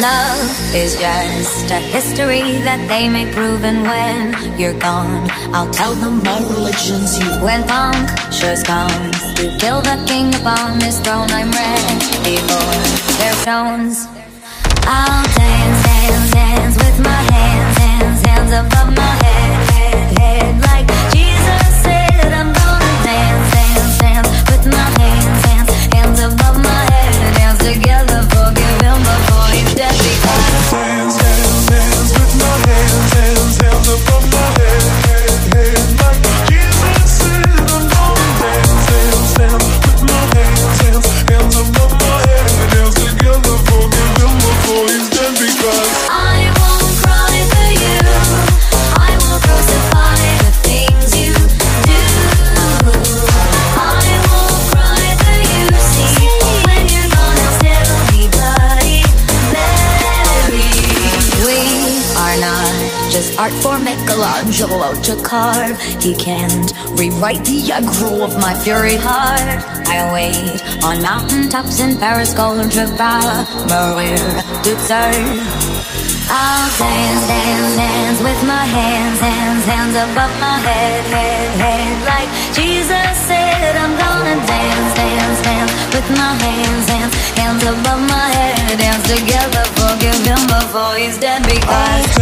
[0.00, 5.92] Love is just a history that they may prove, and when you're gone, I'll tell
[5.92, 7.28] them my religion's you.
[7.44, 12.72] When punctures come to kill the king upon his throne, I'm ready for
[13.20, 14.08] their stones.
[14.88, 20.88] I'll dance, dance, dance with my hands, hands, hands above my head, head, head, like
[21.12, 22.32] Jesus said.
[22.32, 28.24] I'm gonna dance, dance, dance with my hands, hands, hands above my head, dance together,
[28.32, 35.54] forgive him before Dance, dance, dance with my hands, hands, hands above my head, head,
[35.54, 36.01] head.
[64.12, 65.80] Michelangelo to carve.
[66.02, 69.64] He can't rewrite the aggro of my fury heart.
[69.88, 74.20] I wait on mountaintops in Paris, golden Trafalgar, Maria
[74.60, 75.16] Duterte.
[76.28, 81.96] I'll dance, dance, dance with my hands, hands, hands above my head, head, head.
[82.04, 88.28] Like Jesus said, I'm gonna dance, dance, dance with my hands, hands, hands above my
[88.28, 88.76] head.
[88.76, 92.21] Dance together, forgive him before he's dead because.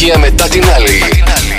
[0.00, 1.00] επιτυχία μετά την άλλη.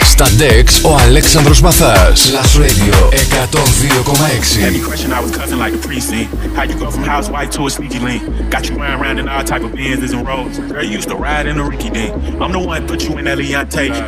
[0.03, 2.31] Στα DEX ο Αλέξανδρος Μαθάς.
[2.31, 4.65] Last Radio 102,6.
[4.67, 6.29] Every question I was cussing like a precinct.
[6.58, 8.22] How you go from housewife to a sneaky link.
[8.53, 10.55] Got you riding around in all type of Benz's and roads.
[10.74, 12.12] Girl, you used to ride in a Ricky Dink.
[12.43, 13.38] I'm the one put you in that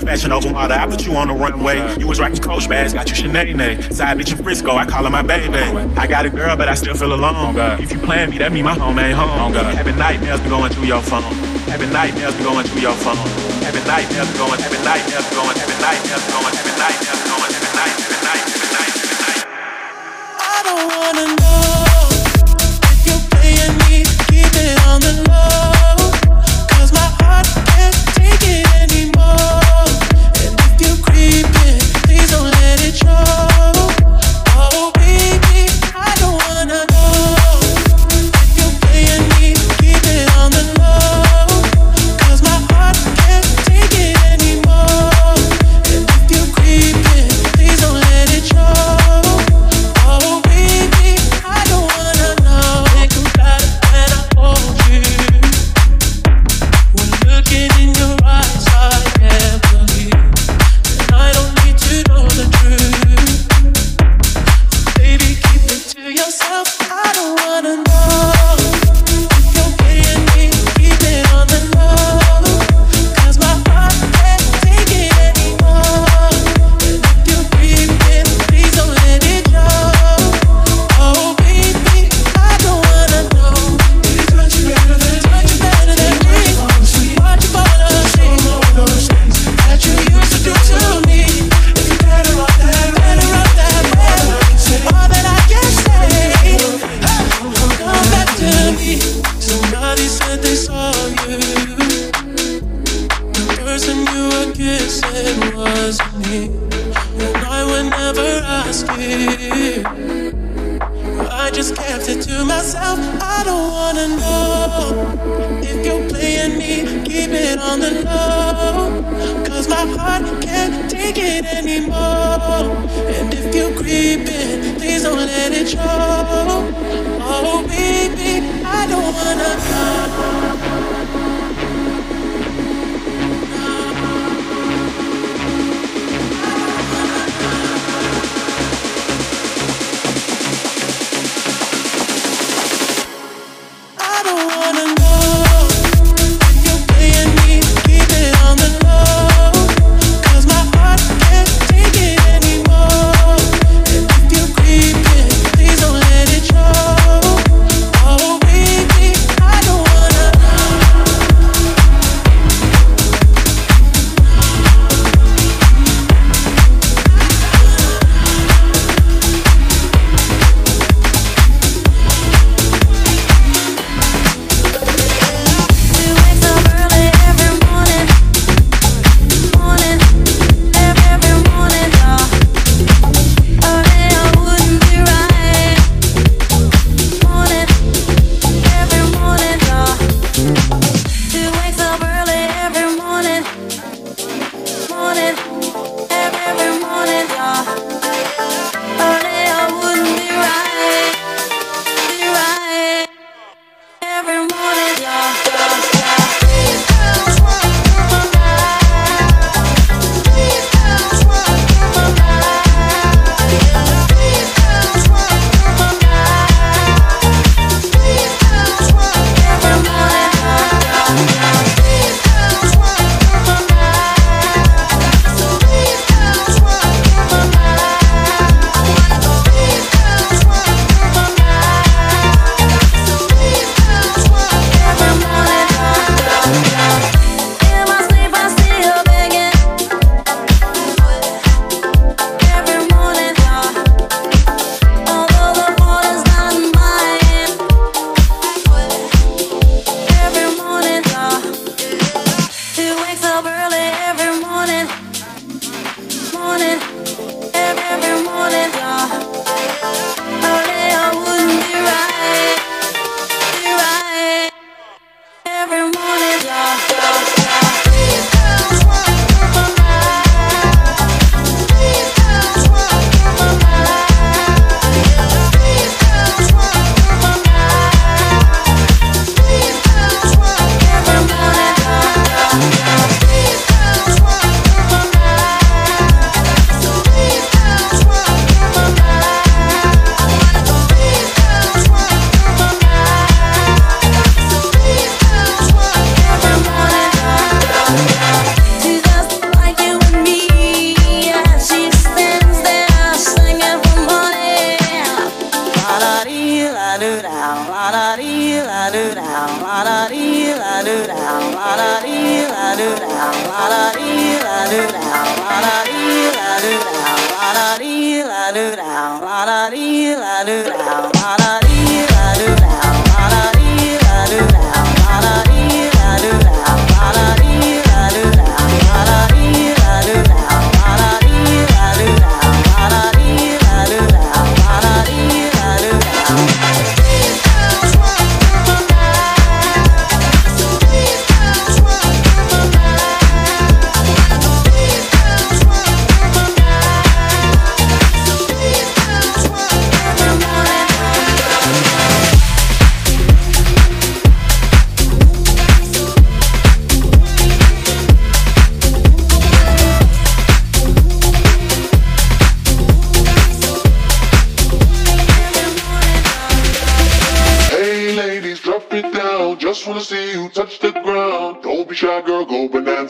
[0.07, 1.77] Fashion over model, I put you on the runway.
[2.01, 3.55] You was rocking coach bags, got you Sinead.
[3.97, 5.63] Side bitch in Frisco, I call her my baby.
[6.03, 7.51] I got a girl, but I still feel alone.
[7.85, 9.53] If you plan me, that mean my home ain't home.
[9.79, 11.33] Having nightmares be going through your phone.
[11.73, 13.50] Having nightmares be going through your phone.
[20.39, 22.09] I don't wanna know
[22.91, 25.70] if you're playing me, keep it on the low.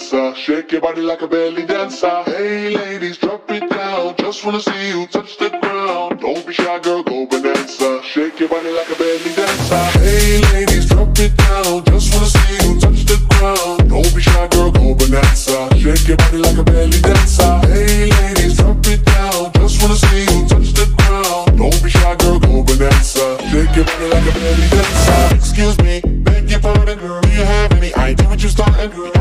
[0.02, 0.40] Bonanza.
[0.40, 2.24] Shake your body like a belly dancer.
[2.26, 4.16] Hey ladies, drop it down.
[4.18, 6.20] Just wanna see you touch the ground.
[6.20, 8.02] Don't be shy, girl, go bonanza.
[8.04, 10.00] Shake your body like a belly dancer.
[10.00, 11.84] Hey ladies, drop it down.
[11.86, 13.90] Just wanna see you touch the ground.
[13.90, 15.70] Don't be shy, girl, go bonanza.
[15.78, 17.60] Shake your body like a belly dancer.
[17.68, 19.52] Hey ladies, drop it down.
[19.54, 21.58] Just wanna see you touch the ground.
[21.58, 23.38] Don't be shy, girl, go bonanza.
[23.50, 25.36] Shake your body like a belly dancer.
[25.36, 27.22] Excuse me, beg your pardon, girl.
[27.22, 29.21] Do you have any idea what you're starting, girl?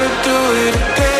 [0.00, 1.19] gotta do it again.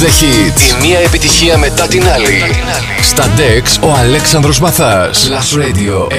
[0.00, 0.04] Η
[0.80, 2.40] μία επιτυχία μετά την άλλη.
[2.40, 2.80] Μετά.
[3.02, 5.30] Στα Dex ο Αλέξανδρος Μαθάς.
[5.30, 6.18] Last Radio 102,6.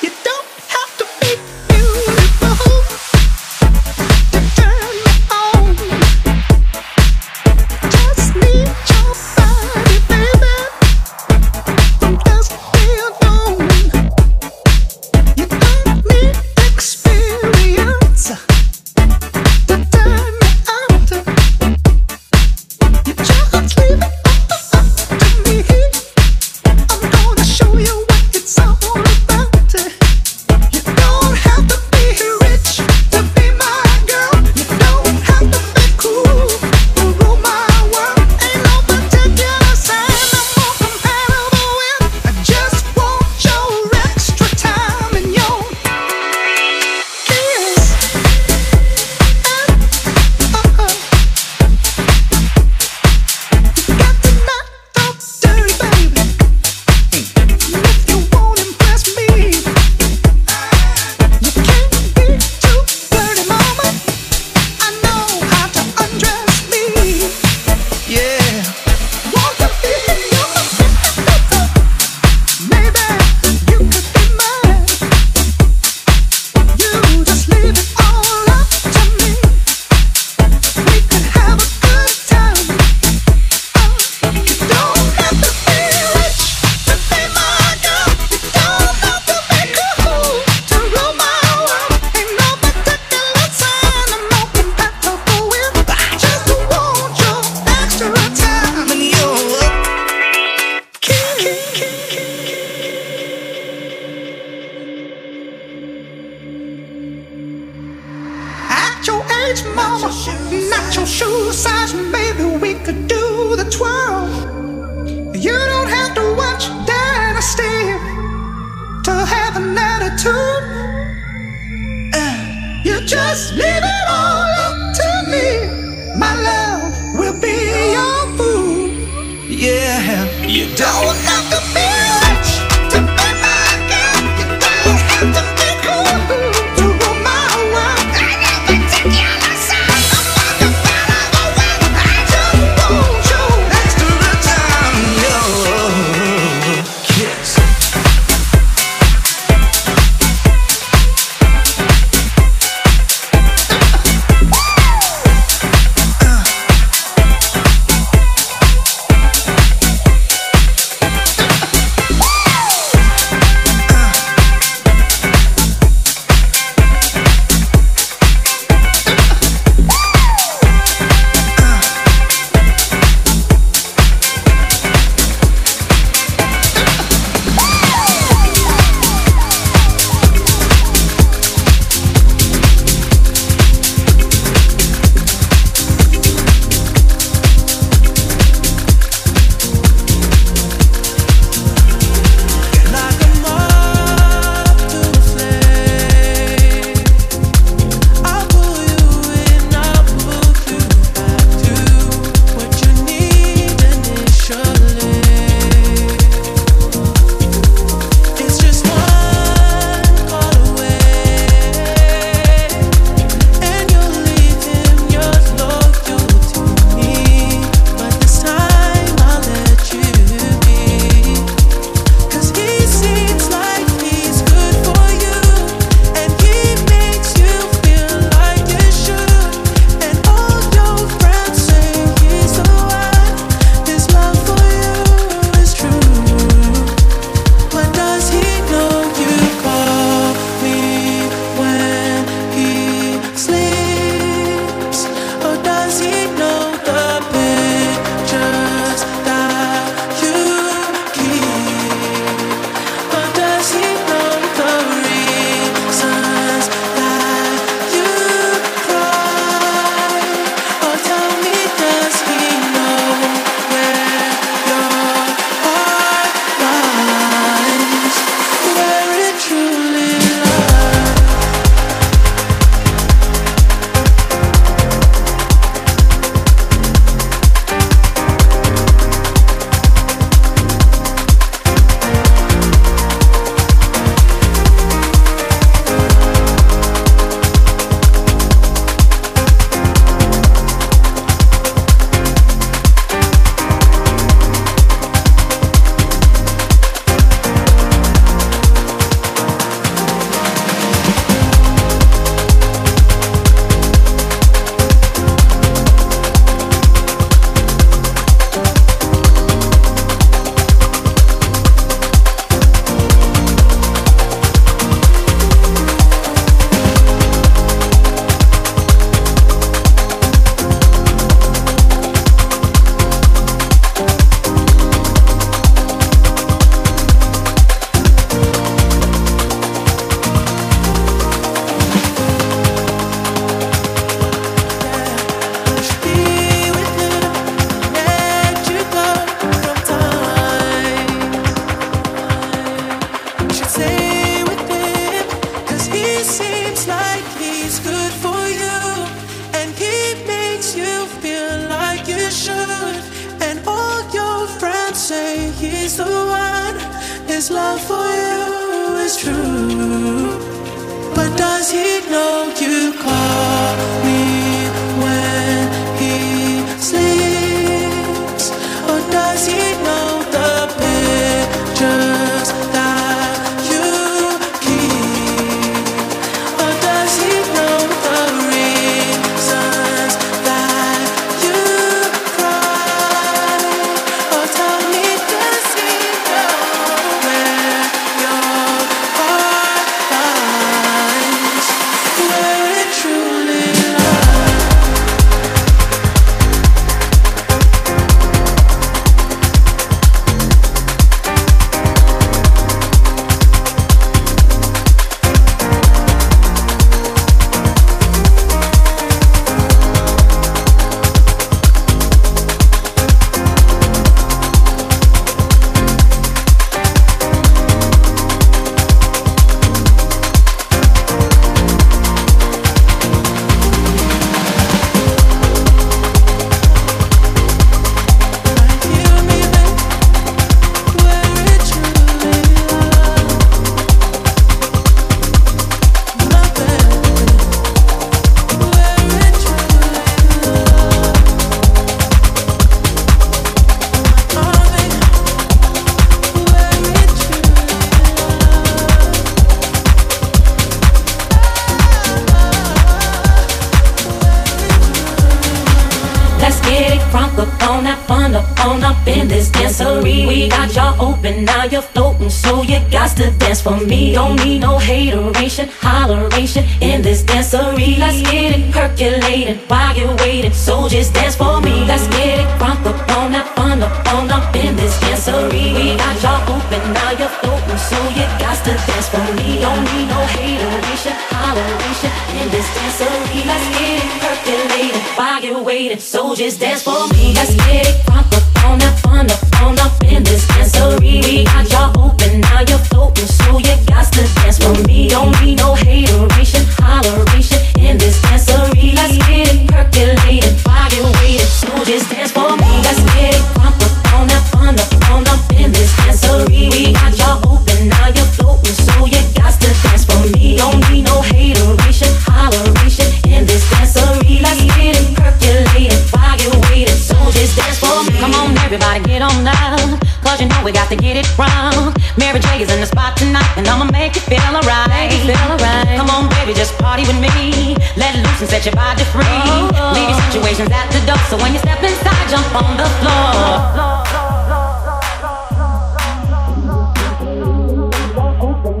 [518.71, 519.99] Everybody, get on down.
[520.23, 521.93] Cause you know we got to get it wrong.
[522.15, 524.87] Mary J is in the spot tonight, and I'ma make you feel alright.
[524.87, 525.99] Make you feel alright.
[525.99, 527.75] Come on, baby, just party with me.
[527.97, 529.27] Let loose and set your body free.
[529.27, 529.91] Oh, oh.
[529.91, 533.91] Leave your situations at the door, so when you step inside, jump on the floor.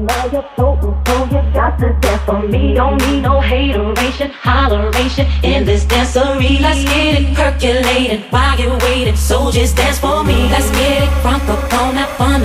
[0.01, 2.73] Now you're floating, so you got to dance for me.
[2.73, 6.59] Don't need no hateration, holleration in this dancery.
[6.59, 10.37] Let's get it percolating while you're waiting, so just dance for me.
[10.53, 12.41] Let's get it crunk up on that fun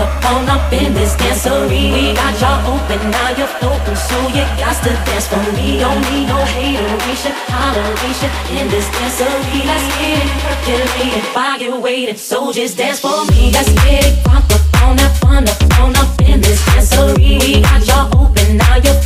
[0.57, 1.85] up in this dancery.
[1.95, 5.81] We got y'all open, now you're floating, so you got to dance for me.
[5.81, 9.61] Don't need no hateration, holleration in this dancery.
[9.71, 13.51] Let's get it percolating while you're waiting, so just dance for me.
[13.51, 15.67] Let's get it crunk up on that fun up
[16.03, 17.41] up in this dancery.
[17.41, 19.06] We got y'all open, now you're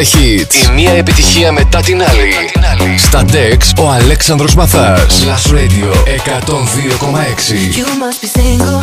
[0.00, 0.68] the hits.
[0.68, 2.34] Η μία επιτυχία μετά την άλλη.
[2.98, 5.24] Στα Dex ο Αλέξανδρος Μαθάς.
[5.24, 7.76] Plus Radio 102,6.
[7.76, 8.80] You must be single,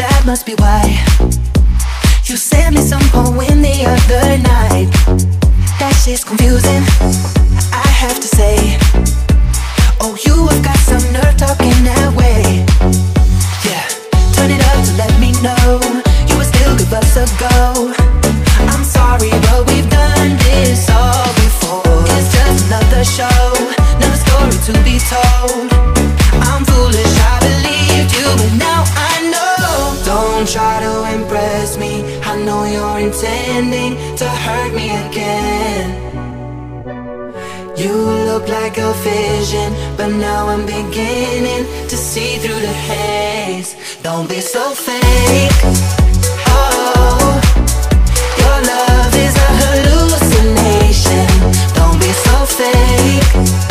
[0.00, 0.84] that must be why.
[2.28, 4.88] You sent me some poem the other night.
[5.80, 6.82] That shit's confusing,
[7.86, 8.56] I have to say.
[10.02, 12.42] Oh, you have got some nerve talking that way.
[13.68, 13.84] Yeah,
[14.34, 15.64] turn it up to let me know
[16.28, 17.56] you would still give us a go.
[18.72, 19.99] I'm sorry, but we've done
[20.88, 21.82] all before.
[22.14, 23.42] It's just another show,
[23.98, 25.66] another story to be told.
[26.46, 29.98] I'm foolish, I believed you, but now I know.
[30.04, 31.92] Don't try to impress me.
[32.22, 35.86] I know you're intending to hurt me again.
[37.76, 37.94] You
[38.30, 43.74] look like a vision, but now I'm beginning to see through the haze.
[44.02, 45.60] Don't be so fake.
[46.46, 47.40] Oh,
[48.38, 49.89] your love is a.
[51.74, 53.69] Don't be so fake.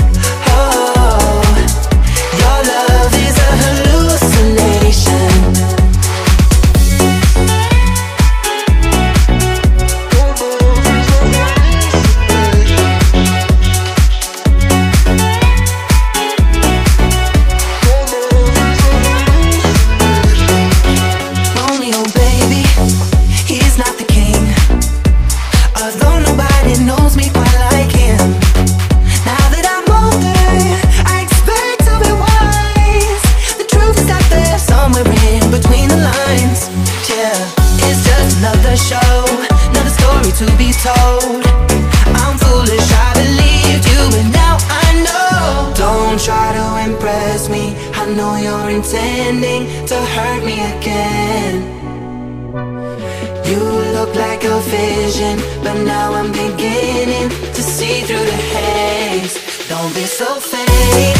[54.09, 59.67] Look like a vision, but now I'm beginning to see through the haze.
[59.67, 61.18] Don't be so fake.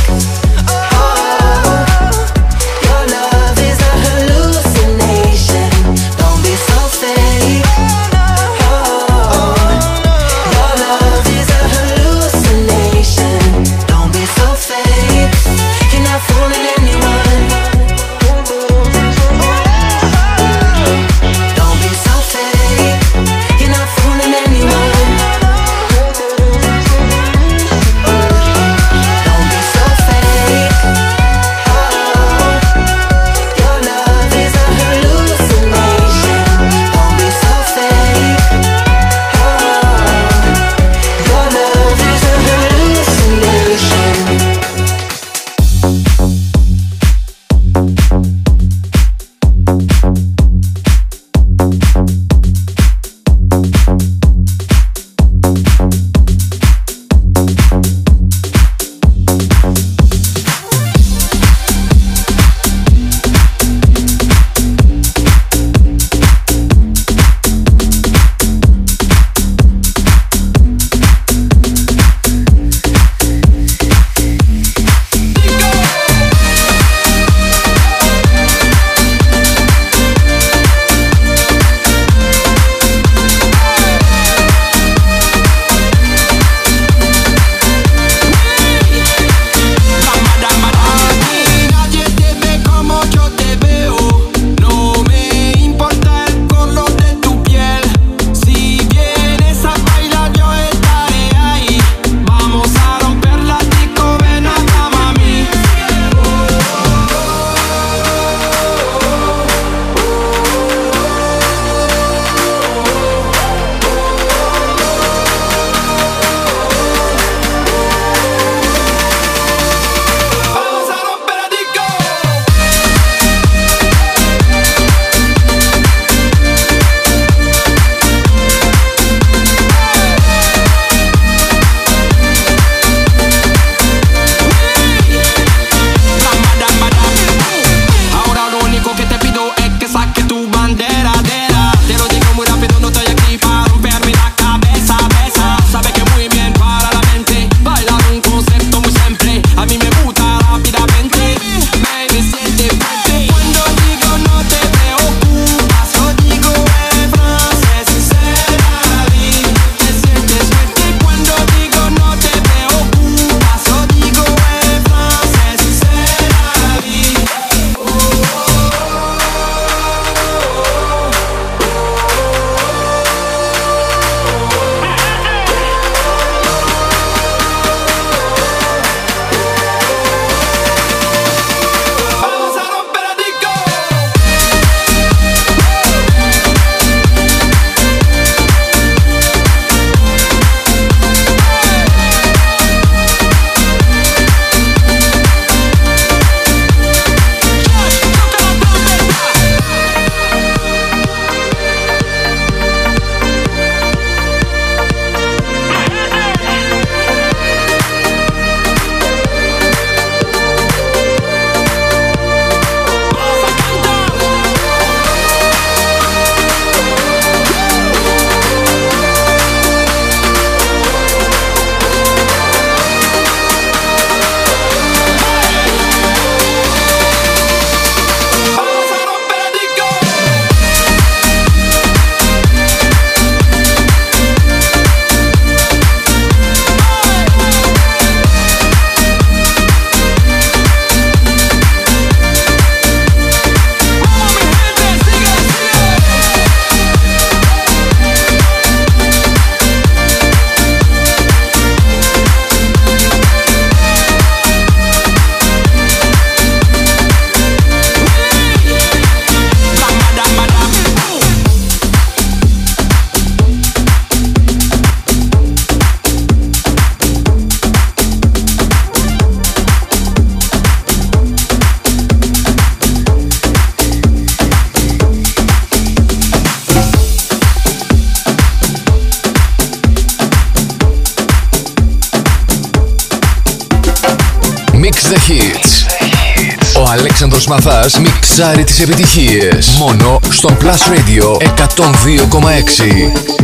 [287.52, 289.76] Αλέξανδρος Μαθάς μιξάρει τις επιτυχίες.
[289.78, 293.39] Μόνο στον Plus Radio 102,6.